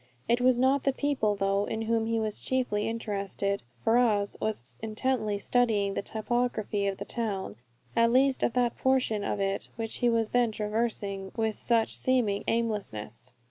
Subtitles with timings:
[0.27, 3.61] It was not the people, though, in whom he was chiefly interested.
[3.83, 7.55] Ferrars was intently studying the topography of the town,
[7.95, 12.43] at least of that portion of it which he was then traversing with such seeming
[12.47, 13.31] aimlessness.